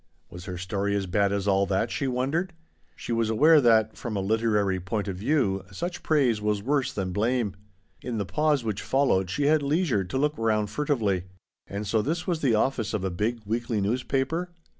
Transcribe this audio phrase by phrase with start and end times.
[0.31, 2.53] Was her story as bad as all that, she wondered?
[2.95, 6.91] She was quite aware that, from a literary point of view, such praise was worse
[6.91, 7.55] than blame.
[8.01, 11.25] In the pause which followed she had lei sure to look round furtively.
[11.67, 14.49] And so this was the office of a big weekly newspaper?